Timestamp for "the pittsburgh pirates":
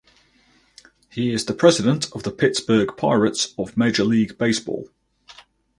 2.23-3.53